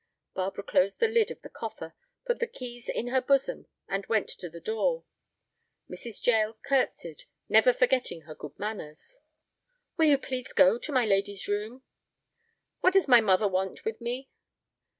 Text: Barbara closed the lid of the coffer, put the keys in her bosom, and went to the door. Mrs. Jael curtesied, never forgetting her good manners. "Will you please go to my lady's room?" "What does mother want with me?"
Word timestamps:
Barbara 0.33 0.63
closed 0.63 0.99
the 0.99 1.07
lid 1.07 1.29
of 1.29 1.43
the 1.43 1.49
coffer, 1.49 1.93
put 2.25 2.39
the 2.39 2.47
keys 2.47 2.89
in 2.89 3.09
her 3.09 3.21
bosom, 3.21 3.67
and 3.87 4.03
went 4.07 4.29
to 4.29 4.49
the 4.49 4.59
door. 4.59 5.05
Mrs. 5.87 6.25
Jael 6.25 6.57
curtesied, 6.67 7.25
never 7.47 7.71
forgetting 7.71 8.21
her 8.21 8.33
good 8.33 8.57
manners. 8.57 9.19
"Will 9.97 10.07
you 10.07 10.17
please 10.17 10.53
go 10.53 10.79
to 10.79 10.91
my 10.91 11.05
lady's 11.05 11.47
room?" 11.47 11.83
"What 12.79 12.93
does 12.93 13.07
mother 13.07 13.47
want 13.47 13.85
with 13.85 14.01
me?" 14.01 14.31